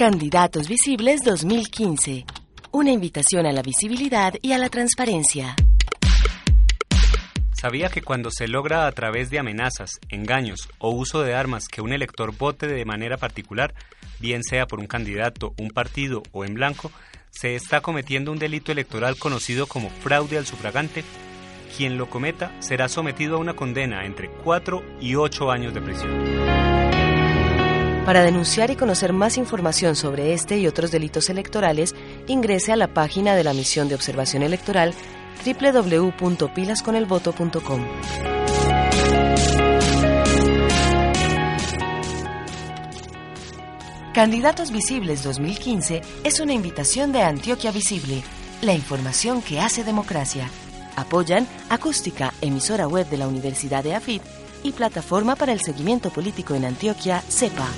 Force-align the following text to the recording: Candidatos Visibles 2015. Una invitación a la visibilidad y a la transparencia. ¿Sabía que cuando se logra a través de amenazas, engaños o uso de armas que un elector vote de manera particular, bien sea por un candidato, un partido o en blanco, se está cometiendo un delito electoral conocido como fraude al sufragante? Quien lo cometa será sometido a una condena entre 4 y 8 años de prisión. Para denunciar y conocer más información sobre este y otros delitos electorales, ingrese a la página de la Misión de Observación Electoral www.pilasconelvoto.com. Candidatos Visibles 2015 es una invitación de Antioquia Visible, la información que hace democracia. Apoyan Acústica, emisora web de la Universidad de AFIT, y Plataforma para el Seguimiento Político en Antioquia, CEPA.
Candidatos 0.00 0.66
Visibles 0.66 1.20
2015. 1.26 2.24
Una 2.72 2.90
invitación 2.90 3.44
a 3.44 3.52
la 3.52 3.60
visibilidad 3.60 4.32
y 4.40 4.52
a 4.52 4.58
la 4.58 4.70
transparencia. 4.70 5.54
¿Sabía 7.52 7.90
que 7.90 8.00
cuando 8.00 8.30
se 8.30 8.48
logra 8.48 8.86
a 8.86 8.92
través 8.92 9.28
de 9.28 9.38
amenazas, 9.38 10.00
engaños 10.08 10.70
o 10.78 10.88
uso 10.88 11.20
de 11.20 11.34
armas 11.34 11.68
que 11.68 11.82
un 11.82 11.92
elector 11.92 12.34
vote 12.34 12.66
de 12.66 12.86
manera 12.86 13.18
particular, 13.18 13.74
bien 14.20 14.42
sea 14.42 14.66
por 14.66 14.80
un 14.80 14.86
candidato, 14.86 15.52
un 15.58 15.68
partido 15.68 16.22
o 16.32 16.46
en 16.46 16.54
blanco, 16.54 16.90
se 17.28 17.54
está 17.54 17.82
cometiendo 17.82 18.32
un 18.32 18.38
delito 18.38 18.72
electoral 18.72 19.18
conocido 19.18 19.66
como 19.66 19.90
fraude 19.90 20.38
al 20.38 20.46
sufragante? 20.46 21.04
Quien 21.76 21.98
lo 21.98 22.08
cometa 22.08 22.56
será 22.60 22.88
sometido 22.88 23.36
a 23.36 23.40
una 23.40 23.54
condena 23.54 24.06
entre 24.06 24.30
4 24.30 24.82
y 25.02 25.16
8 25.16 25.50
años 25.50 25.74
de 25.74 25.82
prisión. 25.82 26.89
Para 28.10 28.24
denunciar 28.24 28.72
y 28.72 28.74
conocer 28.74 29.12
más 29.12 29.38
información 29.38 29.94
sobre 29.94 30.34
este 30.34 30.58
y 30.58 30.66
otros 30.66 30.90
delitos 30.90 31.30
electorales, 31.30 31.94
ingrese 32.26 32.72
a 32.72 32.76
la 32.76 32.92
página 32.92 33.36
de 33.36 33.44
la 33.44 33.54
Misión 33.54 33.88
de 33.88 33.94
Observación 33.94 34.42
Electoral 34.42 34.94
www.pilasconelvoto.com. 35.46 37.86
Candidatos 44.12 44.72
Visibles 44.72 45.22
2015 45.22 46.02
es 46.24 46.40
una 46.40 46.52
invitación 46.52 47.12
de 47.12 47.22
Antioquia 47.22 47.70
Visible, 47.70 48.24
la 48.62 48.74
información 48.74 49.40
que 49.40 49.60
hace 49.60 49.84
democracia. 49.84 50.50
Apoyan 50.96 51.46
Acústica, 51.68 52.34
emisora 52.40 52.88
web 52.88 53.08
de 53.08 53.18
la 53.18 53.28
Universidad 53.28 53.84
de 53.84 53.94
AFIT, 53.94 54.22
y 54.62 54.72
Plataforma 54.72 55.36
para 55.36 55.52
el 55.52 55.60
Seguimiento 55.60 56.10
Político 56.10 56.56
en 56.56 56.64
Antioquia, 56.64 57.22
CEPA. 57.28 57.68